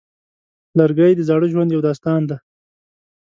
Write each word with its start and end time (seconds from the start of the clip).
لرګی 0.77 1.11
د 1.15 1.21
زاړه 1.29 1.47
ژوند 1.53 1.69
یو 1.71 1.85
داستان 1.87 2.21
دی. 2.29 2.37